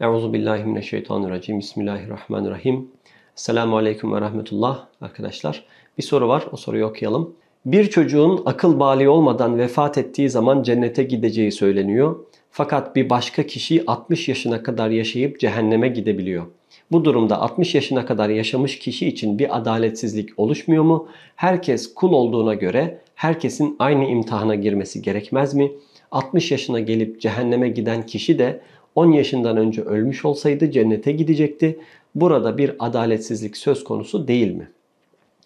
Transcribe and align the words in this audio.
Euzu 0.00 0.32
billahi 0.32 0.64
mineşşeytanirracim. 0.64 1.58
Bismillahirrahmanirrahim. 1.58 2.88
Selamun 3.34 3.76
aleyküm 3.76 4.12
ve 4.12 4.20
rahmetullah 4.20 4.86
arkadaşlar. 5.00 5.64
Bir 5.98 6.02
soru 6.02 6.28
var. 6.28 6.46
O 6.52 6.56
soruyu 6.56 6.86
okuyalım. 6.86 7.34
Bir 7.66 7.90
çocuğun 7.90 8.42
akıl 8.46 8.80
bali 8.80 9.08
olmadan 9.08 9.58
vefat 9.58 9.98
ettiği 9.98 10.30
zaman 10.30 10.62
cennete 10.62 11.02
gideceği 11.02 11.52
söyleniyor. 11.52 12.16
Fakat 12.50 12.96
bir 12.96 13.10
başka 13.10 13.42
kişi 13.42 13.84
60 13.86 14.28
yaşına 14.28 14.62
kadar 14.62 14.90
yaşayıp 14.90 15.40
cehenneme 15.40 15.88
gidebiliyor. 15.88 16.46
Bu 16.92 17.04
durumda 17.04 17.40
60 17.40 17.74
yaşına 17.74 18.06
kadar 18.06 18.28
yaşamış 18.28 18.78
kişi 18.78 19.08
için 19.08 19.38
bir 19.38 19.56
adaletsizlik 19.56 20.38
oluşmuyor 20.38 20.84
mu? 20.84 21.08
Herkes 21.36 21.94
kul 21.94 22.12
olduğuna 22.12 22.54
göre 22.54 23.00
herkesin 23.14 23.76
aynı 23.78 24.04
imtihana 24.04 24.54
girmesi 24.54 25.02
gerekmez 25.02 25.54
mi? 25.54 25.72
60 26.10 26.50
yaşına 26.50 26.80
gelip 26.80 27.20
cehenneme 27.20 27.68
giden 27.68 28.06
kişi 28.06 28.38
de 28.38 28.60
10 29.00 29.12
yaşından 29.12 29.56
önce 29.56 29.82
ölmüş 29.82 30.24
olsaydı 30.24 30.70
cennete 30.70 31.12
gidecekti. 31.12 31.80
Burada 32.14 32.58
bir 32.58 32.72
adaletsizlik 32.78 33.56
söz 33.56 33.84
konusu 33.84 34.28
değil 34.28 34.52
mi? 34.52 34.68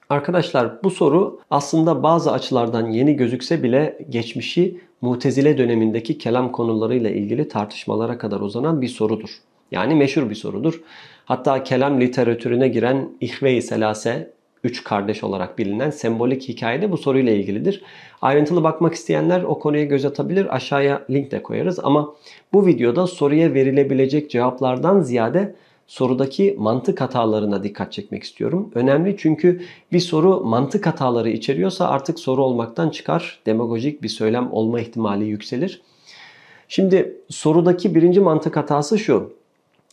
Arkadaşlar 0.09 0.83
bu 0.83 0.91
soru 0.91 1.41
aslında 1.51 2.03
bazı 2.03 2.33
açılardan 2.33 2.91
yeni 2.91 3.17
gözükse 3.17 3.63
bile 3.63 3.99
geçmişi 4.11 4.81
Mutezile 5.01 5.59
dönemindeki 5.59 6.19
kelam 6.19 6.53
konularıyla 6.53 7.11
ilgili 7.11 7.49
tartışmalara 7.49 8.19
kadar 8.19 8.41
uzanan 8.41 8.83
bir 8.83 8.89
sorudur. 8.89 9.31
Yani 9.71 9.95
meşhur 9.95 10.31
bir 10.31 10.35
sorudur. 10.35 10.81
Hatta 11.25 11.63
kelam 11.63 12.01
literatürüne 12.01 12.69
giren 12.69 13.09
İhve-i 13.21 13.63
Selase, 13.63 14.34
üç 14.65 14.85
kardeş 14.85 15.25
olarak 15.25 15.59
bilinen 15.59 15.91
sembolik 15.91 16.49
hikayede 16.49 16.93
bu 16.93 16.97
soruyla 16.97 17.33
ilgilidir. 17.33 17.83
Ayrıntılı 18.23 18.65
bakmak 18.65 18.95
isteyenler 18.95 19.43
o 19.43 19.59
konuya 19.59 19.85
göz 19.85 20.05
atabilir. 20.05 20.57
Aşağıya 20.57 21.03
link 21.11 21.31
de 21.31 21.43
koyarız 21.43 21.79
ama 21.83 22.15
bu 22.53 22.67
videoda 22.67 23.07
soruya 23.07 23.55
verilebilecek 23.55 24.31
cevaplardan 24.31 25.01
ziyade 25.01 25.55
sorudaki 25.87 26.57
mantık 26.59 27.01
hatalarına 27.01 27.63
dikkat 27.63 27.93
çekmek 27.93 28.23
istiyorum. 28.23 28.71
Önemli 28.75 29.17
çünkü 29.19 29.61
bir 29.93 30.01
soru 30.01 30.41
mantık 30.41 30.87
hataları 30.87 31.31
içeriyorsa 31.31 31.89
artık 31.89 32.19
soru 32.19 32.45
olmaktan 32.45 32.91
çıkar. 32.91 33.41
Demagojik 33.47 34.03
bir 34.03 34.09
söylem 34.09 34.53
olma 34.53 34.81
ihtimali 34.81 35.25
yükselir. 35.25 35.83
Şimdi 36.69 37.17
sorudaki 37.29 37.95
birinci 37.95 38.21
mantık 38.21 38.57
hatası 38.57 38.99
şu. 38.99 39.33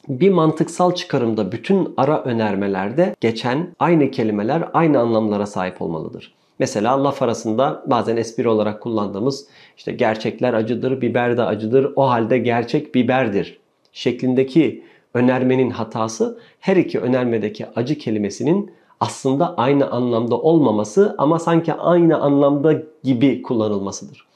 Bir 0.08 0.30
mantıksal 0.30 0.96
çıkarımda 0.96 1.52
bütün 1.52 1.94
ara 1.98 2.24
önermelerde 2.24 3.16
geçen 3.20 3.76
aynı 3.80 4.12
kelimeler 4.12 4.70
aynı 4.74 5.00
anlamlara 5.00 5.46
sahip 5.46 5.82
olmalıdır. 5.82 6.34
Mesela 6.60 7.04
laf 7.04 7.22
arasında 7.22 7.84
bazen 7.88 8.18
espri 8.18 8.50
olarak 8.50 8.82
kullandığımız 8.82 9.48
işte 9.78 9.92
gerçekler 9.92 10.54
acıdır, 10.54 11.02
biber 11.02 11.38
de 11.38 11.44
acıdır, 11.44 11.94
o 11.96 12.10
halde 12.10 12.38
gerçek 12.38 12.96
biberdir 12.96 13.60
şeklindeki 13.92 14.84
önermenin 15.14 15.70
hatası 15.70 16.40
her 16.60 16.76
iki 16.76 17.00
önermedeki 17.00 17.66
acı 17.76 17.98
kelimesinin 17.98 18.72
aslında 19.00 19.58
aynı 19.58 19.92
anlamda 19.92 20.38
olmaması 20.38 21.16
ama 21.18 21.40
sanki 21.40 21.74
aynı 21.74 22.18
anlamda 22.22 22.74
gibi 23.04 23.42
kullanılmasıdır. 23.42 24.31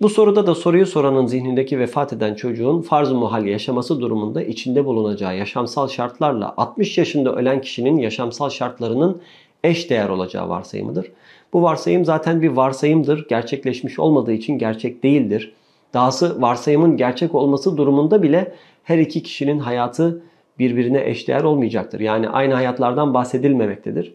Bu 0.00 0.08
soruda 0.08 0.46
da 0.46 0.54
soruyu 0.54 0.86
soranın 0.86 1.26
zihnindeki 1.26 1.78
vefat 1.78 2.12
eden 2.12 2.34
çocuğun 2.34 2.82
farz-ı 2.82 3.14
muhal 3.14 3.46
yaşaması 3.46 4.00
durumunda 4.00 4.42
içinde 4.42 4.84
bulunacağı 4.84 5.36
yaşamsal 5.36 5.88
şartlarla 5.88 6.54
60 6.56 6.98
yaşında 6.98 7.34
ölen 7.34 7.60
kişinin 7.60 7.98
yaşamsal 7.98 8.50
şartlarının 8.50 9.20
eş 9.64 9.90
değer 9.90 10.08
olacağı 10.08 10.48
varsayımıdır. 10.48 11.12
Bu 11.52 11.62
varsayım 11.62 12.04
zaten 12.04 12.42
bir 12.42 12.48
varsayımdır. 12.48 13.28
Gerçekleşmiş 13.28 13.98
olmadığı 13.98 14.32
için 14.32 14.58
gerçek 14.58 15.02
değildir. 15.02 15.52
Dahası 15.94 16.42
varsayımın 16.42 16.96
gerçek 16.96 17.34
olması 17.34 17.76
durumunda 17.76 18.22
bile 18.22 18.54
her 18.84 18.98
iki 18.98 19.22
kişinin 19.22 19.58
hayatı 19.58 20.22
birbirine 20.58 21.08
eşdeğer 21.08 21.42
olmayacaktır. 21.42 22.00
Yani 22.00 22.28
aynı 22.28 22.54
hayatlardan 22.54 23.14
bahsedilmemektedir. 23.14 24.14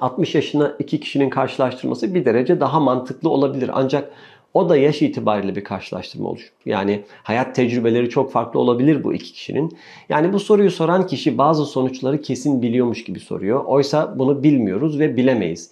60 0.00 0.34
yaşına 0.34 0.76
iki 0.78 1.00
kişinin 1.00 1.30
karşılaştırması 1.30 2.14
bir 2.14 2.24
derece 2.24 2.60
daha 2.60 2.80
mantıklı 2.80 3.28
olabilir. 3.28 3.70
Ancak 3.72 4.12
o 4.54 4.68
da 4.68 4.76
yaş 4.76 5.02
itibariyle 5.02 5.56
bir 5.56 5.64
karşılaştırma 5.64 6.28
olur. 6.28 6.52
Yani 6.66 7.02
hayat 7.22 7.54
tecrübeleri 7.56 8.10
çok 8.10 8.32
farklı 8.32 8.60
olabilir 8.60 9.04
bu 9.04 9.14
iki 9.14 9.32
kişinin. 9.32 9.76
Yani 10.08 10.32
bu 10.32 10.40
soruyu 10.40 10.70
soran 10.70 11.06
kişi 11.06 11.38
bazı 11.38 11.66
sonuçları 11.66 12.22
kesin 12.22 12.62
biliyormuş 12.62 13.04
gibi 13.04 13.20
soruyor. 13.20 13.64
Oysa 13.64 14.18
bunu 14.18 14.42
bilmiyoruz 14.42 14.98
ve 14.98 15.16
bilemeyiz. 15.16 15.70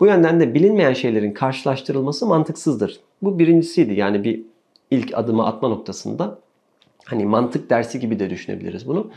Bu 0.00 0.06
yönden 0.06 0.40
de 0.40 0.54
bilinmeyen 0.54 0.92
şeylerin 0.92 1.32
karşılaştırılması 1.32 2.26
mantıksızdır. 2.26 3.00
Bu 3.22 3.38
birincisiydi 3.38 3.94
yani 3.94 4.24
bir 4.24 4.42
ilk 4.90 5.18
adımı 5.18 5.46
atma 5.46 5.68
noktasında. 5.68 6.38
Hani 7.04 7.24
mantık 7.24 7.70
dersi 7.70 8.00
gibi 8.00 8.18
de 8.18 8.30
düşünebiliriz 8.30 8.88
bunu. 8.88 9.10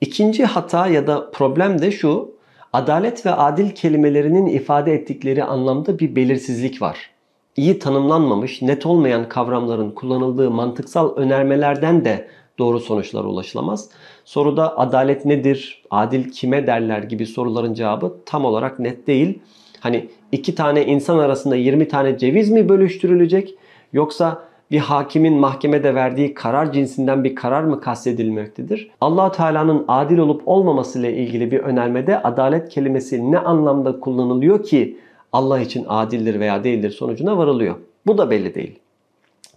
İkinci 0.00 0.44
hata 0.44 0.86
ya 0.86 1.06
da 1.06 1.30
problem 1.30 1.82
de 1.82 1.90
şu. 1.90 2.30
Adalet 2.72 3.26
ve 3.26 3.30
adil 3.30 3.70
kelimelerinin 3.70 4.46
ifade 4.46 4.94
ettikleri 4.94 5.44
anlamda 5.44 5.98
bir 5.98 6.16
belirsizlik 6.16 6.82
var. 6.82 7.10
İyi 7.56 7.78
tanımlanmamış, 7.78 8.62
net 8.62 8.86
olmayan 8.86 9.28
kavramların 9.28 9.90
kullanıldığı 9.90 10.50
mantıksal 10.50 11.16
önermelerden 11.16 12.04
de 12.04 12.28
doğru 12.58 12.80
sonuçlara 12.80 13.26
ulaşılamaz. 13.26 13.90
Soruda 14.24 14.78
adalet 14.78 15.24
nedir, 15.24 15.82
adil 15.90 16.30
kime 16.30 16.66
derler 16.66 17.02
gibi 17.02 17.26
soruların 17.26 17.74
cevabı 17.74 18.16
tam 18.26 18.44
olarak 18.44 18.78
net 18.78 19.06
değil. 19.06 19.38
Hani 19.80 20.08
iki 20.32 20.54
tane 20.54 20.86
insan 20.86 21.18
arasında 21.18 21.56
20 21.56 21.88
tane 21.88 22.18
ceviz 22.18 22.50
mi 22.50 22.68
bölüştürülecek 22.68 23.54
yoksa 23.92 24.42
bir 24.70 24.78
hakimin 24.78 25.34
mahkemede 25.34 25.94
verdiği 25.94 26.34
karar 26.34 26.72
cinsinden 26.72 27.24
bir 27.24 27.34
karar 27.34 27.62
mı 27.62 27.80
kastedilmektedir? 27.80 28.90
allah 29.00 29.32
Teala'nın 29.32 29.84
adil 29.88 30.18
olup 30.18 30.42
olmaması 30.46 30.98
ile 31.00 31.16
ilgili 31.16 31.50
bir 31.50 31.58
önermede 31.60 32.22
adalet 32.22 32.68
kelimesi 32.68 33.32
ne 33.32 33.38
anlamda 33.38 34.00
kullanılıyor 34.00 34.64
ki 34.64 34.96
Allah 35.32 35.60
için 35.60 35.84
adildir 35.88 36.40
veya 36.40 36.64
değildir 36.64 36.90
sonucuna 36.90 37.38
varılıyor. 37.38 37.76
Bu 38.06 38.18
da 38.18 38.30
belli 38.30 38.54
değil. 38.54 38.78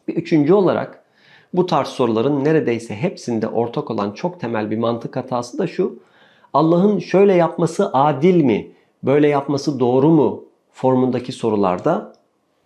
Bir 0.07 0.15
üçüncü 0.15 0.53
olarak 0.53 1.03
bu 1.53 1.65
tarz 1.65 1.87
soruların 1.87 2.43
neredeyse 2.43 2.95
hepsinde 2.95 3.47
ortak 3.47 3.91
olan 3.91 4.11
çok 4.11 4.39
temel 4.39 4.71
bir 4.71 4.77
mantık 4.77 5.15
hatası 5.15 5.57
da 5.57 5.67
şu. 5.67 5.99
Allah'ın 6.53 6.99
şöyle 6.99 7.33
yapması 7.33 7.89
adil 7.93 8.43
mi? 8.43 8.71
Böyle 9.03 9.27
yapması 9.27 9.79
doğru 9.79 10.09
mu? 10.09 10.43
formundaki 10.73 11.31
sorularda 11.31 12.13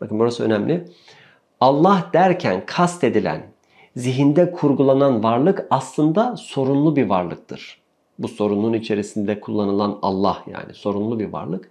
bakın 0.02 0.20
burası 0.20 0.44
önemli. 0.44 0.86
Allah 1.60 2.10
derken 2.14 2.64
kastedilen, 2.66 3.46
zihinde 3.96 4.52
kurgulanan 4.52 5.24
varlık 5.24 5.68
aslında 5.70 6.36
sorunlu 6.38 6.96
bir 6.96 7.10
varlıktır. 7.10 7.82
Bu 8.20 8.28
sorunun 8.28 8.74
içerisinde 8.74 9.40
kullanılan 9.40 10.00
Allah 10.02 10.44
yani 10.48 10.74
sorunlu 10.74 11.20
bir 11.20 11.30
varlık. 11.30 11.70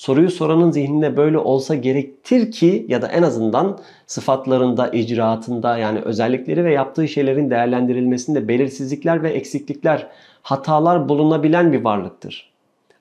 Soruyu 0.00 0.30
soranın 0.30 0.70
zihninde 0.70 1.16
böyle 1.16 1.38
olsa 1.38 1.74
gerektir 1.74 2.52
ki 2.52 2.86
ya 2.88 3.02
da 3.02 3.08
en 3.08 3.22
azından 3.22 3.78
sıfatlarında, 4.06 4.88
icraatında 4.88 5.78
yani 5.78 6.00
özellikleri 6.00 6.64
ve 6.64 6.72
yaptığı 6.72 7.08
şeylerin 7.08 7.50
değerlendirilmesinde 7.50 8.48
belirsizlikler 8.48 9.22
ve 9.22 9.30
eksiklikler, 9.30 10.06
hatalar 10.42 11.08
bulunabilen 11.08 11.72
bir 11.72 11.84
varlıktır. 11.84 12.50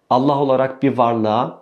Allah 0.10 0.40
olarak 0.40 0.84
bir 0.84 0.98
varlığa 0.98 1.62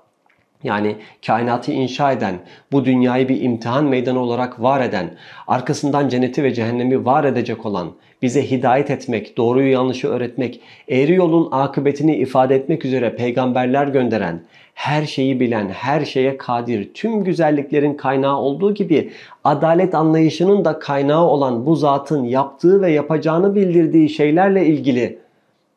yani 0.64 0.96
kainatı 1.26 1.72
inşa 1.72 2.12
eden, 2.12 2.36
bu 2.72 2.86
dünyayı 2.86 3.30
bir 3.30 3.42
imtihan 3.42 3.86
meydanı 3.86 4.20
olarak 4.20 4.62
var 4.62 4.82
eden, 4.82 5.12
arkasından 5.48 6.10
cenneti 6.10 6.44
ve 6.44 6.54
cehennemi 6.54 7.06
var 7.06 7.24
edecek 7.24 7.66
olan, 7.66 7.92
bize 8.22 8.52
hidayet 8.52 8.92
etmek, 8.92 9.38
doğruyu 9.38 9.72
yanlışı 9.72 10.08
öğretmek, 10.08 10.62
eğri 10.88 11.14
yolun 11.14 11.50
akıbetini 11.52 12.16
ifade 12.16 12.56
etmek 12.56 12.86
üzere 12.86 13.16
peygamberler 13.16 13.88
gönderen, 13.88 14.42
her 14.74 15.06
şeyi 15.06 15.40
bilen, 15.40 15.70
her 15.70 16.06
şeye 16.06 16.38
kadir, 16.38 16.94
tüm 16.94 17.24
güzelliklerin 17.24 17.94
kaynağı 17.94 18.38
olduğu 18.38 18.74
gibi 18.74 19.12
adalet 19.44 19.96
anlayışının 19.96 20.66
da 20.66 20.80
kaynağı 20.80 21.26
olan 21.26 21.66
bu 21.66 21.76
zatın 21.76 22.24
yaptığı 22.24 22.82
ve 22.82 22.92
yapacağını 22.92 23.56
bildirdiği 23.56 24.10
şeylerle 24.10 24.66
ilgili 24.66 25.20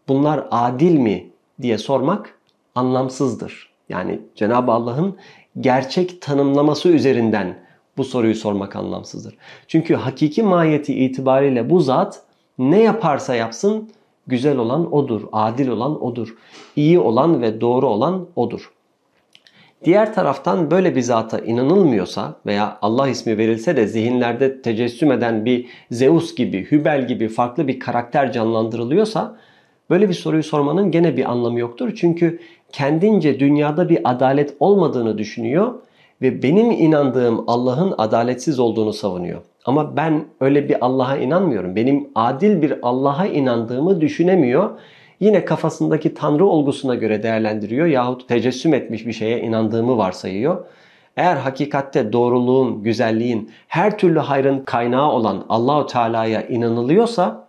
bunlar 0.09 0.45
adil 0.51 0.99
mi 0.99 1.27
diye 1.63 1.79
sormak 1.79 2.39
anlamsızdır. 2.75 3.70
Yani 3.91 4.21
Cenab-ı 4.35 4.73
Allah'ın 4.73 5.17
gerçek 5.61 6.23
tanımlaması 6.23 6.89
üzerinden 6.89 7.59
bu 7.97 8.05
soruyu 8.05 8.35
sormak 8.35 8.77
anlamsızdır. 8.77 9.37
Çünkü 9.69 9.95
hakiki 9.95 10.43
mahiyeti 10.43 10.95
itibariyle 10.95 11.71
bu 11.71 11.81
zat 11.81 12.23
ne 12.59 12.83
yaparsa 12.83 13.35
yapsın 13.35 13.91
güzel 14.27 14.57
olan 14.57 14.93
odur, 14.95 15.23
adil 15.33 15.69
olan 15.69 16.03
odur, 16.05 16.35
iyi 16.77 16.99
olan 16.99 17.43
ve 17.43 17.61
doğru 17.61 17.89
olan 17.89 18.27
odur. 18.37 18.73
Diğer 19.85 20.15
taraftan 20.15 20.71
böyle 20.71 20.97
bir 20.97 21.01
zata 21.01 21.39
inanılmıyorsa 21.39 22.35
veya 22.47 22.79
Allah 22.83 23.09
ismi 23.09 23.39
verilse 23.39 23.77
de 23.77 23.87
zihinlerde 23.87 24.63
tecessüm 24.63 25.13
eden 25.13 25.45
bir 25.45 25.67
Zeus 25.91 26.35
gibi, 26.35 26.71
Hübel 26.71 27.09
gibi 27.09 27.29
farklı 27.29 27.69
bir 27.69 27.81
karakter 27.81 28.33
canlandırılıyorsa 28.33 29.37
böyle 29.91 30.09
bir 30.09 30.15
soruyu 30.15 30.43
sormanın 30.43 30.91
gene 30.91 31.17
bir 31.17 31.31
anlamı 31.31 31.59
yoktur. 31.59 31.93
Çünkü 31.97 32.41
kendince 32.73 33.41
dünyada 33.41 33.89
bir 33.89 34.01
adalet 34.05 34.55
olmadığını 34.61 35.19
düşünüyor 35.19 35.75
ve 36.23 36.43
benim 36.43 36.71
inandığım 36.71 37.45
Allah'ın 37.47 37.95
adaletsiz 37.99 38.59
olduğunu 38.59 38.93
savunuyor. 38.93 39.41
Ama 39.65 39.97
ben 39.97 40.25
öyle 40.41 40.69
bir 40.69 40.85
Allah'a 40.85 41.17
inanmıyorum. 41.17 41.77
Benim 41.77 42.09
adil 42.15 42.63
bir 42.63 42.75
Allah'a 42.83 43.27
inandığımı 43.27 44.01
düşünemiyor. 44.01 44.71
Yine 45.21 45.45
kafasındaki 45.45 46.15
tanrı 46.15 46.47
olgusuna 46.47 46.95
göre 46.95 47.23
değerlendiriyor 47.23 47.87
yahut 47.87 48.29
tecessüm 48.29 48.75
etmiş 48.75 49.07
bir 49.07 49.13
şeye 49.13 49.41
inandığımı 49.41 49.99
varsayıyor. 49.99 50.65
Eğer 51.17 51.37
hakikatte 51.37 52.13
doğruluğun, 52.13 52.83
güzelliğin, 52.83 53.51
her 53.69 53.99
türlü 53.99 54.19
hayrın 54.19 54.61
kaynağı 54.61 55.11
olan 55.11 55.45
Allahu 55.49 55.87
Teala'ya 55.87 56.43
inanılıyorsa 56.43 57.47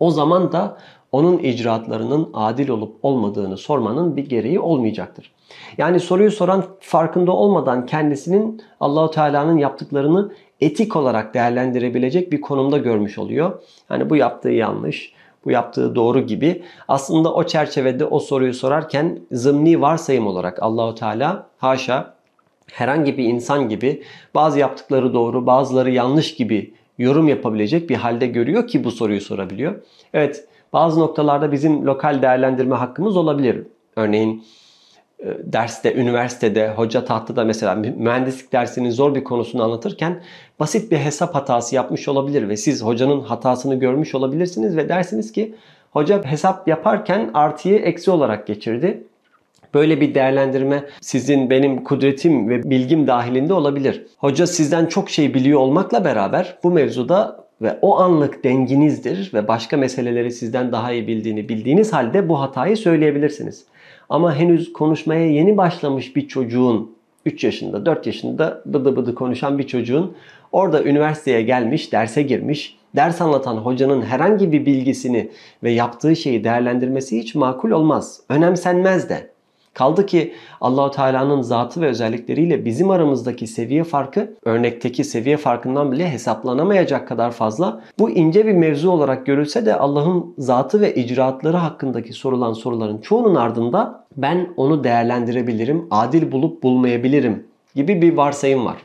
o 0.00 0.10
zaman 0.10 0.52
da 0.52 0.76
onun 1.12 1.38
icraatlarının 1.38 2.30
adil 2.34 2.68
olup 2.68 2.96
olmadığını 3.02 3.56
sormanın 3.56 4.16
bir 4.16 4.28
gereği 4.28 4.60
olmayacaktır. 4.60 5.32
Yani 5.78 6.00
soruyu 6.00 6.30
soran 6.30 6.64
farkında 6.80 7.32
olmadan 7.32 7.86
kendisinin 7.86 8.62
Allahu 8.80 9.10
Teala'nın 9.10 9.58
yaptıklarını 9.58 10.32
etik 10.60 10.96
olarak 10.96 11.34
değerlendirebilecek 11.34 12.32
bir 12.32 12.40
konumda 12.40 12.78
görmüş 12.78 13.18
oluyor. 13.18 13.62
Yani 13.90 14.10
bu 14.10 14.16
yaptığı 14.16 14.50
yanlış, 14.50 15.12
bu 15.44 15.50
yaptığı 15.50 15.94
doğru 15.94 16.20
gibi. 16.20 16.62
Aslında 16.88 17.34
o 17.34 17.44
çerçevede 17.44 18.04
o 18.04 18.18
soruyu 18.18 18.54
sorarken 18.54 19.18
zımni 19.32 19.80
varsayım 19.80 20.26
olarak 20.26 20.62
Allahu 20.62 20.94
Teala 20.94 21.46
haşa 21.58 22.14
herhangi 22.72 23.18
bir 23.18 23.24
insan 23.24 23.68
gibi 23.68 24.02
bazı 24.34 24.58
yaptıkları 24.58 25.14
doğru, 25.14 25.46
bazıları 25.46 25.90
yanlış 25.90 26.34
gibi 26.34 26.74
yorum 26.98 27.28
yapabilecek 27.28 27.90
bir 27.90 27.96
halde 27.96 28.26
görüyor 28.26 28.66
ki 28.66 28.84
bu 28.84 28.90
soruyu 28.90 29.20
sorabiliyor. 29.20 29.74
Evet, 30.14 30.48
bazı 30.72 31.00
noktalarda 31.00 31.52
bizim 31.52 31.86
lokal 31.86 32.22
değerlendirme 32.22 32.74
hakkımız 32.74 33.16
olabilir. 33.16 33.62
Örneğin 33.96 34.44
e, 35.18 35.26
derste, 35.44 35.94
üniversitede, 35.94 36.70
hoca 36.70 37.04
tahtada 37.04 37.44
mesela 37.44 37.74
mühendislik 37.74 38.52
dersinin 38.52 38.90
zor 38.90 39.14
bir 39.14 39.24
konusunu 39.24 39.62
anlatırken 39.62 40.22
basit 40.60 40.92
bir 40.92 40.96
hesap 40.96 41.34
hatası 41.34 41.74
yapmış 41.74 42.08
olabilir 42.08 42.48
ve 42.48 42.56
siz 42.56 42.82
hocanın 42.84 43.20
hatasını 43.20 43.74
görmüş 43.74 44.14
olabilirsiniz 44.14 44.76
ve 44.76 44.88
dersiniz 44.88 45.32
ki 45.32 45.54
hoca 45.90 46.24
hesap 46.24 46.68
yaparken 46.68 47.30
artıyı 47.34 47.78
eksi 47.78 48.10
olarak 48.10 48.46
geçirdi. 48.46 49.04
Böyle 49.74 50.00
bir 50.00 50.14
değerlendirme 50.14 50.84
sizin 51.00 51.50
benim 51.50 51.84
kudretim 51.84 52.48
ve 52.48 52.70
bilgim 52.70 53.06
dahilinde 53.06 53.54
olabilir. 53.54 54.06
Hoca 54.18 54.46
sizden 54.46 54.86
çok 54.86 55.10
şey 55.10 55.34
biliyor 55.34 55.60
olmakla 55.60 56.04
beraber 56.04 56.58
bu 56.62 56.70
mevzuda 56.70 57.41
ve 57.62 57.78
o 57.82 57.98
anlık 57.98 58.44
denginizdir 58.44 59.30
ve 59.34 59.48
başka 59.48 59.76
meseleleri 59.76 60.30
sizden 60.30 60.72
daha 60.72 60.92
iyi 60.92 61.06
bildiğini 61.06 61.48
bildiğiniz 61.48 61.92
halde 61.92 62.28
bu 62.28 62.40
hatayı 62.40 62.76
söyleyebilirsiniz. 62.76 63.64
Ama 64.08 64.34
henüz 64.34 64.72
konuşmaya 64.72 65.30
yeni 65.30 65.56
başlamış 65.56 66.16
bir 66.16 66.28
çocuğun 66.28 66.94
3 67.26 67.44
yaşında, 67.44 67.86
4 67.86 68.06
yaşında 68.06 68.62
bıdı 68.66 68.96
bıdı 68.96 69.14
konuşan 69.14 69.58
bir 69.58 69.66
çocuğun 69.66 70.14
orada 70.52 70.84
üniversiteye 70.84 71.42
gelmiş, 71.42 71.92
derse 71.92 72.22
girmiş, 72.22 72.78
ders 72.96 73.20
anlatan 73.20 73.56
hocanın 73.56 74.02
herhangi 74.02 74.52
bir 74.52 74.66
bilgisini 74.66 75.30
ve 75.62 75.70
yaptığı 75.70 76.16
şeyi 76.16 76.44
değerlendirmesi 76.44 77.18
hiç 77.18 77.34
makul 77.34 77.70
olmaz. 77.70 78.20
Önemsenmez 78.28 79.08
de. 79.08 79.31
Kaldı 79.74 80.06
ki 80.06 80.34
Allahu 80.60 80.90
Teala'nın 80.90 81.42
zatı 81.42 81.80
ve 81.80 81.86
özellikleriyle 81.86 82.64
bizim 82.64 82.90
aramızdaki 82.90 83.46
seviye 83.46 83.84
farkı 83.84 84.34
örnekteki 84.44 85.04
seviye 85.04 85.36
farkından 85.36 85.92
bile 85.92 86.10
hesaplanamayacak 86.10 87.08
kadar 87.08 87.30
fazla. 87.30 87.80
Bu 87.98 88.10
ince 88.10 88.46
bir 88.46 88.52
mevzu 88.52 88.90
olarak 88.90 89.26
görülse 89.26 89.66
de 89.66 89.76
Allah'ın 89.76 90.34
zatı 90.38 90.80
ve 90.80 90.94
icraatları 90.94 91.56
hakkındaki 91.56 92.12
sorulan 92.12 92.52
soruların 92.52 92.98
çoğunun 92.98 93.34
ardında 93.34 94.04
ben 94.16 94.48
onu 94.56 94.84
değerlendirebilirim, 94.84 95.86
adil 95.90 96.32
bulup 96.32 96.62
bulmayabilirim 96.62 97.46
gibi 97.74 98.02
bir 98.02 98.16
varsayım 98.16 98.66
var. 98.66 98.76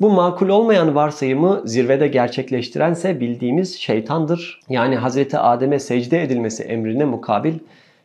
Bu 0.00 0.10
makul 0.10 0.48
olmayan 0.48 0.94
varsayımı 0.94 1.62
zirvede 1.64 2.08
gerçekleştirense 2.08 3.20
bildiğimiz 3.20 3.76
şeytandır. 3.76 4.60
Yani 4.68 4.96
Hazreti 4.96 5.38
Adem'e 5.38 5.78
secde 5.78 6.22
edilmesi 6.22 6.62
emrine 6.62 7.04
mukabil 7.04 7.54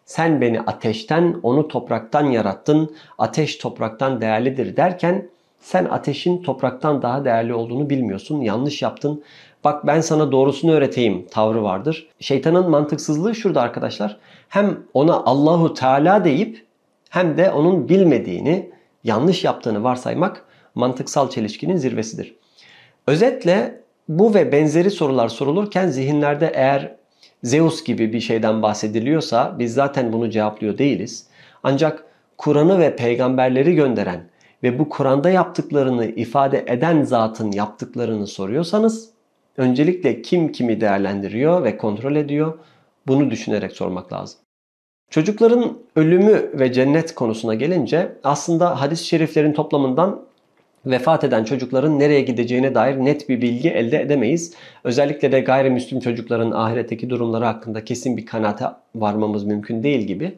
sen 0.05 0.41
beni 0.41 0.61
ateşten, 0.61 1.39
onu 1.44 1.67
topraktan 1.67 2.25
yarattın. 2.25 2.95
Ateş 3.17 3.55
topraktan 3.55 4.21
değerlidir 4.21 4.77
derken 4.77 5.29
sen 5.59 5.85
ateşin 5.85 6.44
topraktan 6.44 7.01
daha 7.01 7.25
değerli 7.25 7.53
olduğunu 7.53 7.89
bilmiyorsun. 7.89 8.41
Yanlış 8.41 8.81
yaptın. 8.81 9.23
Bak 9.63 9.88
ben 9.88 10.01
sana 10.01 10.31
doğrusunu 10.31 10.71
öğreteyim 10.71 11.27
tavrı 11.31 11.63
vardır. 11.63 12.07
Şeytanın 12.19 12.69
mantıksızlığı 12.69 13.35
şurada 13.35 13.61
arkadaşlar. 13.61 14.17
Hem 14.50 14.79
ona 14.94 15.13
Allahu 15.13 15.73
Teala 15.73 16.23
deyip 16.23 16.65
hem 17.09 17.38
de 17.38 17.51
onun 17.51 17.89
bilmediğini, 17.89 18.69
yanlış 19.03 19.44
yaptığını 19.44 19.83
varsaymak 19.83 20.45
mantıksal 20.75 21.29
çelişkinin 21.29 21.75
zirvesidir. 21.75 22.35
Özetle 23.07 23.81
bu 24.09 24.33
ve 24.33 24.51
benzeri 24.51 24.91
sorular 24.91 25.29
sorulurken 25.29 25.88
zihinlerde 25.88 26.51
eğer 26.56 26.95
Zeus 27.44 27.84
gibi 27.84 28.13
bir 28.13 28.19
şeyden 28.19 28.62
bahsediliyorsa 28.62 29.56
biz 29.60 29.74
zaten 29.74 30.13
bunu 30.13 30.30
cevaplıyor 30.30 30.78
değiliz. 30.78 31.28
Ancak 31.63 32.06
Kur'an'ı 32.38 32.80
ve 32.80 32.95
peygamberleri 32.95 33.75
gönderen 33.75 34.30
ve 34.63 34.80
bu 34.80 34.90
Kur'an'da 34.90 35.30
yaptıklarını 35.30 36.06
ifade 36.06 36.66
eden 36.68 37.04
zatın 37.04 37.51
yaptıklarını 37.51 38.28
soruyorsanız 38.28 39.10
öncelikle 39.57 40.22
kim 40.22 40.51
kimi 40.51 40.81
değerlendiriyor 40.81 41.63
ve 41.63 41.78
kontrol 41.78 42.16
ediyor 42.16 42.60
bunu 43.07 43.31
düşünerek 43.31 43.72
sormak 43.72 44.13
lazım. 44.13 44.40
Çocukların 45.10 45.78
ölümü 45.95 46.51
ve 46.54 46.74
cennet 46.74 47.16
konusuna 47.16 47.54
gelince 47.54 48.18
aslında 48.24 48.81
hadis-i 48.81 49.06
şeriflerin 49.06 49.54
toplamından 49.54 50.25
vefat 50.85 51.24
eden 51.24 51.44
çocukların 51.44 52.00
nereye 52.00 52.21
gideceğine 52.21 52.75
dair 52.75 52.97
net 52.97 53.30
bir 53.30 53.41
bilgi 53.41 53.69
elde 53.69 54.01
edemeyiz. 54.01 54.53
Özellikle 54.83 55.31
de 55.31 55.39
gayrimüslim 55.39 56.00
çocukların 56.00 56.51
ahiretteki 56.51 57.09
durumları 57.09 57.45
hakkında 57.45 57.85
kesin 57.85 58.18
bir 58.18 58.25
kanaate 58.25 58.65
varmamız 58.95 59.44
mümkün 59.44 59.83
değil 59.83 60.01
gibi. 60.01 60.31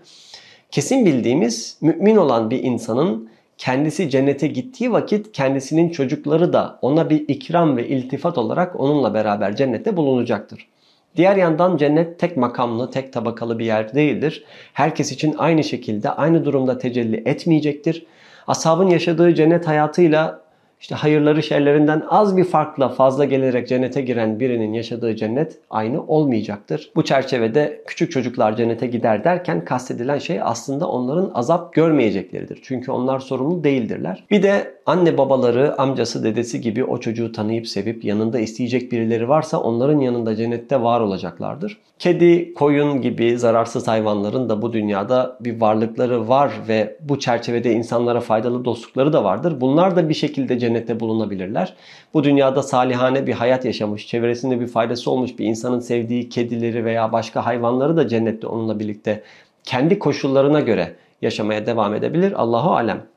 Kesin 0.71 1.05
bildiğimiz 1.05 1.77
mümin 1.81 2.15
olan 2.15 2.49
bir 2.49 2.63
insanın 2.63 3.29
kendisi 3.57 4.09
cennete 4.09 4.47
gittiği 4.47 4.91
vakit 4.91 5.31
kendisinin 5.31 5.89
çocukları 5.89 6.53
da 6.53 6.79
ona 6.81 7.09
bir 7.09 7.25
ikram 7.27 7.77
ve 7.77 7.87
iltifat 7.87 8.37
olarak 8.37 8.79
onunla 8.79 9.13
beraber 9.13 9.55
cennette 9.55 9.97
bulunacaktır. 9.97 10.67
Diğer 11.15 11.35
yandan 11.35 11.77
cennet 11.77 12.19
tek 12.19 12.37
makamlı, 12.37 12.91
tek 12.91 13.13
tabakalı 13.13 13.59
bir 13.59 13.65
yer 13.65 13.93
değildir. 13.93 14.43
Herkes 14.73 15.11
için 15.11 15.35
aynı 15.37 15.63
şekilde 15.63 16.09
aynı 16.09 16.45
durumda 16.45 16.77
tecelli 16.77 17.23
etmeyecektir. 17.25 18.05
Ashabın 18.47 18.87
yaşadığı 18.87 19.35
cennet 19.35 19.67
hayatıyla 19.67 20.45
işte 20.79 20.95
hayırları 20.95 21.43
şerlerinden 21.43 22.03
az 22.09 22.37
bir 22.37 22.43
farkla 22.43 22.89
fazla 22.89 23.25
gelerek 23.25 23.67
cennete 23.67 24.01
giren 24.01 24.39
birinin 24.39 24.73
yaşadığı 24.73 25.15
cennet 25.15 25.59
aynı 25.69 26.03
olmayacaktır. 26.03 26.91
Bu 26.95 27.03
çerçevede 27.03 27.81
küçük 27.87 28.11
çocuklar 28.11 28.55
cennete 28.55 28.87
gider 28.87 29.23
derken 29.23 29.65
kastedilen 29.65 30.17
şey 30.17 30.41
aslında 30.41 30.89
onların 30.89 31.31
azap 31.33 31.73
görmeyecekleridir. 31.73 32.59
Çünkü 32.63 32.91
onlar 32.91 33.19
sorumlu 33.19 33.63
değildirler. 33.63 34.23
Bir 34.31 34.43
de 34.43 34.74
anne 34.85 35.17
babaları, 35.17 35.81
amcası, 35.81 36.23
dedesi 36.23 36.61
gibi 36.61 36.83
o 36.83 36.99
çocuğu 36.99 37.31
tanıyıp 37.31 37.67
sevip 37.67 38.05
yanında 38.05 38.39
isteyecek 38.39 38.91
birileri 38.91 39.29
varsa 39.29 39.59
onların 39.59 39.99
yanında 39.99 40.35
cennette 40.35 40.81
var 40.81 40.99
olacaklardır. 40.99 41.77
Kedi, 41.99 42.53
koyun 42.53 43.01
gibi 43.01 43.37
zararsız 43.37 43.87
hayvanların 43.87 44.49
da 44.49 44.61
bu 44.61 44.73
dünyada 44.73 45.37
bir 45.41 45.61
varlıkları 45.61 46.27
var 46.29 46.51
ve 46.67 46.97
bu 47.01 47.19
çerçevede 47.19 47.73
insanlara 47.73 48.19
faydalı 48.19 48.65
dostlukları 48.65 49.13
da 49.13 49.23
vardır. 49.23 49.61
Bunlar 49.61 49.95
da 49.95 50.09
bir 50.09 50.13
şekilde 50.13 50.59
cennette 50.59 50.99
bulunabilirler. 50.99 51.73
Bu 52.13 52.23
dünyada 52.23 52.63
salihane 52.63 53.27
bir 53.27 53.33
hayat 53.33 53.65
yaşamış, 53.65 54.07
çevresinde 54.07 54.59
bir 54.59 54.67
faydası 54.67 55.11
olmuş 55.11 55.39
bir 55.39 55.45
insanın 55.45 55.79
sevdiği 55.79 56.29
kedileri 56.29 56.85
veya 56.85 57.11
başka 57.11 57.45
hayvanları 57.45 57.97
da 57.97 58.07
cennette 58.07 58.47
onunla 58.47 58.79
birlikte 58.79 59.23
kendi 59.63 59.99
koşullarına 59.99 60.59
göre 60.59 60.95
yaşamaya 61.21 61.65
devam 61.65 61.95
edebilir. 61.95 62.31
Allahu 62.41 62.71
alem. 62.71 63.14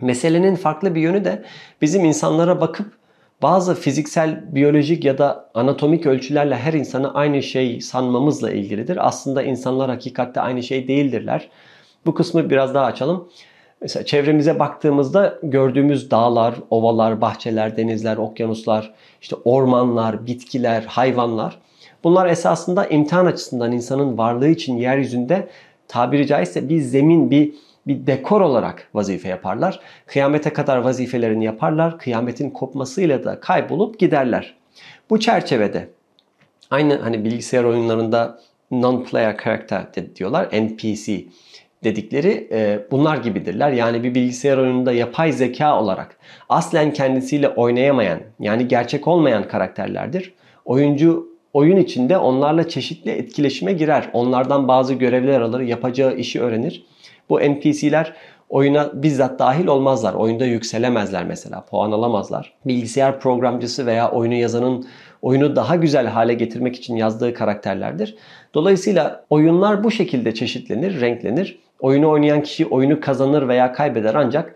Meselenin 0.00 0.54
farklı 0.54 0.94
bir 0.94 1.00
yönü 1.00 1.24
de 1.24 1.44
bizim 1.82 2.04
insanlara 2.04 2.60
bakıp 2.60 2.92
bazı 3.42 3.74
fiziksel, 3.74 4.54
biyolojik 4.54 5.04
ya 5.04 5.18
da 5.18 5.50
anatomik 5.54 6.06
ölçülerle 6.06 6.56
her 6.56 6.72
insanı 6.72 7.14
aynı 7.14 7.42
şey 7.42 7.80
sanmamızla 7.80 8.50
ilgilidir. 8.50 9.08
Aslında 9.08 9.42
insanlar 9.42 9.90
hakikatte 9.90 10.40
aynı 10.40 10.62
şey 10.62 10.88
değildirler. 10.88 11.48
Bu 12.06 12.14
kısmı 12.14 12.50
biraz 12.50 12.74
daha 12.74 12.84
açalım. 12.84 13.28
Mesela 13.80 14.04
çevremize 14.04 14.58
baktığımızda 14.58 15.38
gördüğümüz 15.42 16.10
dağlar, 16.10 16.54
ovalar, 16.70 17.20
bahçeler, 17.20 17.76
denizler, 17.76 18.16
okyanuslar, 18.16 18.94
işte 19.22 19.36
ormanlar, 19.44 20.26
bitkiler, 20.26 20.82
hayvanlar 20.82 21.58
bunlar 22.04 22.26
esasında 22.26 22.86
imtihan 22.86 23.26
açısından 23.26 23.72
insanın 23.72 24.18
varlığı 24.18 24.48
için 24.48 24.76
yeryüzünde 24.76 25.48
tabiri 25.88 26.26
caizse 26.26 26.68
bir 26.68 26.80
zemin, 26.80 27.30
bir 27.30 27.54
bir 27.86 28.06
dekor 28.06 28.40
olarak 28.40 28.88
vazife 28.94 29.28
yaparlar. 29.28 29.80
Kıyamete 30.06 30.52
kadar 30.52 30.76
vazifelerini 30.76 31.44
yaparlar. 31.44 31.98
Kıyametin 31.98 32.50
kopmasıyla 32.50 33.24
da 33.24 33.40
kaybolup 33.40 33.98
giderler. 33.98 34.54
Bu 35.10 35.20
çerçevede 35.20 35.88
aynı 36.70 36.98
hani 36.98 37.24
bilgisayar 37.24 37.64
oyunlarında 37.64 38.38
non-player 38.72 39.44
character 39.44 40.16
diyorlar 40.16 40.48
NPC 40.52 41.24
dedikleri 41.84 42.48
e, 42.52 42.80
bunlar 42.90 43.16
gibidirler. 43.16 43.72
Yani 43.72 44.02
bir 44.02 44.14
bilgisayar 44.14 44.58
oyununda 44.58 44.92
yapay 44.92 45.32
zeka 45.32 45.80
olarak 45.80 46.16
aslen 46.48 46.92
kendisiyle 46.92 47.48
oynayamayan 47.48 48.20
yani 48.40 48.68
gerçek 48.68 49.08
olmayan 49.08 49.48
karakterlerdir. 49.48 50.34
Oyuncu 50.64 51.36
oyun 51.52 51.76
içinde 51.76 52.18
onlarla 52.18 52.68
çeşitli 52.68 53.10
etkileşime 53.10 53.72
girer. 53.72 54.10
Onlardan 54.12 54.68
bazı 54.68 54.94
görevler 54.94 55.40
alır, 55.40 55.60
yapacağı 55.60 56.16
işi 56.16 56.40
öğrenir. 56.40 56.86
Bu 57.30 57.40
NPC'ler 57.40 58.12
oyuna 58.48 58.90
bizzat 58.94 59.38
dahil 59.38 59.66
olmazlar. 59.66 60.14
Oyunda 60.14 60.44
yükselemezler 60.44 61.24
mesela, 61.24 61.64
puan 61.64 61.92
alamazlar. 61.92 62.52
Bilgisayar 62.66 63.20
programcısı 63.20 63.86
veya 63.86 64.10
oyunu 64.10 64.34
yazanın 64.34 64.86
oyunu 65.22 65.56
daha 65.56 65.76
güzel 65.76 66.06
hale 66.06 66.34
getirmek 66.34 66.76
için 66.76 66.96
yazdığı 66.96 67.34
karakterlerdir. 67.34 68.16
Dolayısıyla 68.54 69.24
oyunlar 69.30 69.84
bu 69.84 69.90
şekilde 69.90 70.34
çeşitlenir, 70.34 71.00
renklenir. 71.00 71.58
Oyunu 71.80 72.10
oynayan 72.10 72.42
kişi 72.42 72.66
oyunu 72.66 73.00
kazanır 73.00 73.48
veya 73.48 73.72
kaybeder 73.72 74.14
ancak 74.14 74.54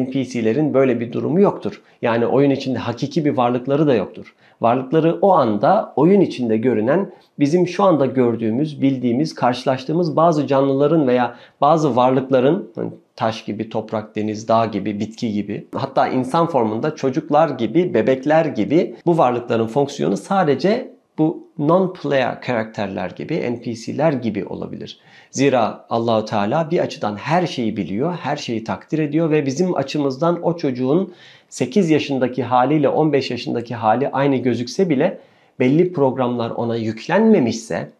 NPC'lerin 0.00 0.74
böyle 0.74 1.00
bir 1.00 1.12
durumu 1.12 1.40
yoktur. 1.40 1.82
Yani 2.02 2.26
oyun 2.26 2.50
içinde 2.50 2.78
hakiki 2.78 3.24
bir 3.24 3.36
varlıkları 3.36 3.86
da 3.86 3.94
yoktur. 3.94 4.34
Varlıkları 4.60 5.18
o 5.20 5.32
anda 5.32 5.92
oyun 5.96 6.20
içinde 6.20 6.56
görünen 6.56 7.10
bizim 7.38 7.68
şu 7.68 7.84
anda 7.84 8.06
gördüğümüz, 8.06 8.82
bildiğimiz, 8.82 9.34
karşılaştığımız 9.34 10.16
bazı 10.16 10.46
canlıların 10.46 11.06
veya 11.06 11.34
bazı 11.60 11.96
varlıkların 11.96 12.70
hani 12.74 12.90
taş 13.16 13.44
gibi, 13.44 13.68
toprak, 13.68 14.16
deniz, 14.16 14.48
dağ 14.48 14.66
gibi, 14.66 15.00
bitki 15.00 15.32
gibi 15.32 15.66
hatta 15.74 16.08
insan 16.08 16.46
formunda 16.46 16.94
çocuklar 16.94 17.48
gibi, 17.48 17.94
bebekler 17.94 18.44
gibi 18.44 18.96
bu 19.06 19.18
varlıkların 19.18 19.66
fonksiyonu 19.66 20.16
sadece 20.16 20.91
bu 21.18 21.48
non-player 21.58 22.40
karakterler 22.40 23.10
gibi, 23.10 23.52
NPC'ler 23.52 24.12
gibi 24.12 24.44
olabilir. 24.44 24.98
Zira 25.30 25.86
Allahu 25.90 26.24
Teala 26.24 26.70
bir 26.70 26.78
açıdan 26.78 27.16
her 27.16 27.46
şeyi 27.46 27.76
biliyor, 27.76 28.14
her 28.14 28.36
şeyi 28.36 28.64
takdir 28.64 28.98
ediyor 28.98 29.30
ve 29.30 29.46
bizim 29.46 29.76
açımızdan 29.76 30.42
o 30.42 30.56
çocuğun 30.56 31.14
8 31.48 31.90
yaşındaki 31.90 32.42
haliyle 32.42 32.88
15 32.88 33.30
yaşındaki 33.30 33.74
hali 33.74 34.08
aynı 34.08 34.36
gözükse 34.36 34.90
bile 34.90 35.18
belli 35.60 35.92
programlar 35.92 36.50
ona 36.50 36.76
yüklenmemişse 36.76 37.90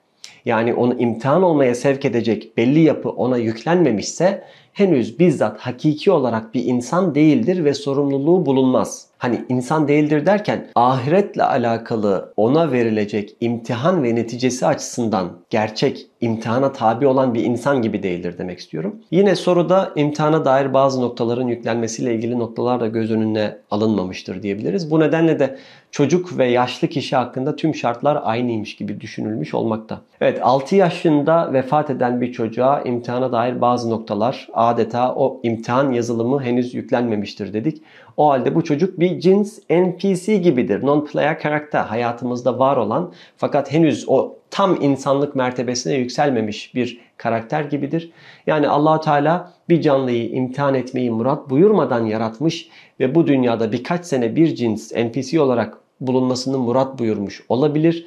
yani 0.45 0.75
onu 0.75 1.01
imtihan 1.01 1.43
olmaya 1.43 1.75
sevk 1.75 2.05
edecek 2.05 2.57
belli 2.57 2.81
yapı 2.81 3.11
ona 3.11 3.37
yüklenmemişse 3.37 4.45
henüz 4.73 5.19
bizzat 5.19 5.61
hakiki 5.61 6.11
olarak 6.11 6.55
bir 6.55 6.65
insan 6.65 7.15
değildir 7.15 7.65
ve 7.65 7.75
sorumluluğu 7.75 8.47
bulunmaz. 8.47 9.12
Hani 9.23 9.45
insan 9.49 9.89
değildir 9.89 10.27
derken 10.27 10.69
ahiretle 10.75 11.43
alakalı 11.43 12.33
ona 12.37 12.73
verilecek 12.73 13.37
imtihan 13.41 14.03
ve 14.05 14.15
neticesi 14.15 14.67
açısından 14.67 15.45
gerçek 15.51 16.07
imtihana 16.23 16.73
tabi 16.73 17.07
olan 17.07 17.35
bir 17.35 17.45
insan 17.45 17.83
gibi 17.83 18.03
değildir 18.03 18.39
demek 18.39 18.59
istiyorum. 18.59 18.97
Yine 19.11 19.37
soruda 19.37 19.93
imtihana 19.97 20.45
dair 20.45 20.75
bazı 20.75 21.03
noktaların 21.03 21.49
yüklenmesiyle 21.49 22.15
ilgili 22.15 22.39
noktalar 22.39 22.81
da 22.81 22.87
göz 22.87 23.11
önüne 23.11 23.57
alınmamıştır 23.71 24.43
diyebiliriz. 24.43 24.91
Bu 24.91 25.01
nedenle 25.01 25.39
de 25.39 25.59
çocuk 25.91 26.39
ve 26.39 26.47
yaşlı 26.47 26.89
kişi 26.89 27.17
hakkında 27.17 27.57
tüm 27.57 27.75
şartlar 27.75 28.21
aynıymış 28.23 28.77
gibi 28.77 29.01
düşünülmüş 29.01 29.55
olmakta. 29.55 30.01
Evet 30.21 30.39
6 30.43 30.77
yaşında 30.77 31.53
vefat 31.53 31.91
eden 31.91 32.21
bir 32.21 32.33
çocuğa 32.33 32.81
imtihana 32.81 33.33
dair 33.33 33.61
bazı 33.61 33.91
noktalar 33.91 34.49
adeta 34.53 35.15
o 35.15 35.41
imtihan 35.43 35.93
yazılımı 35.93 36.43
henüz 36.43 36.75
yüklenmemiştir 36.75 37.53
dedik. 37.53 37.83
O 38.17 38.29
halde 38.29 38.55
bu 38.55 38.65
çocuk 38.65 39.01
bir 39.01 39.21
cins 39.21 39.59
NPC 39.71 40.37
gibidir. 40.37 40.83
Non-player 40.83 41.39
karakter 41.39 41.85
hayatımızda 41.85 42.59
var 42.59 42.77
olan 42.77 43.13
fakat 43.37 43.73
henüz 43.73 44.05
o 44.09 44.42
tam 44.53 44.83
insanlık 44.83 45.37
mertebesine 45.37 45.95
yükselmemiş 45.95 46.75
bir 46.75 47.01
karakter 47.17 47.65
gibidir. 47.65 48.11
Yani 48.47 48.69
allah 48.69 49.01
Teala 49.01 49.53
bir 49.69 49.83
canlıyı 49.83 50.31
imtihan 50.31 50.75
etmeyi 50.75 51.11
murat 51.11 51.51
buyurmadan 51.51 52.07
yaratmış 52.07 52.69
ve 53.01 53.15
bu 53.15 53.27
dünyada 53.27 53.73
birkaç 53.73 54.07
sene 54.07 54.37
bir 54.37 54.55
cins 54.55 54.93
NPC 54.93 55.41
olarak 55.41 55.79
bulunmasını 56.01 56.59
murat 56.59 56.99
buyurmuş 56.99 57.43
olabilir. 57.49 58.07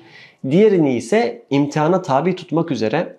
Diğerini 0.49 0.95
ise 0.95 1.45
imtihana 1.49 2.01
tabi 2.01 2.35
tutmak 2.35 2.71
üzere 2.71 3.17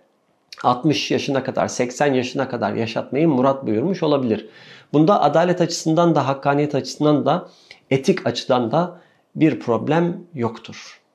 60 0.62 1.10
yaşına 1.10 1.44
kadar, 1.44 1.68
80 1.68 2.14
yaşına 2.14 2.48
kadar 2.48 2.72
yaşatmayı 2.72 3.28
murat 3.28 3.66
buyurmuş 3.66 4.02
olabilir. 4.02 4.48
Bunda 4.92 5.22
adalet 5.22 5.60
açısından 5.60 6.14
da, 6.14 6.28
hakkaniyet 6.28 6.74
açısından 6.74 7.26
da, 7.26 7.48
etik 7.90 8.26
açıdan 8.26 8.70
da 8.70 9.00
bir 9.36 9.60
problem 9.60 10.16
yoktur. 10.34 11.05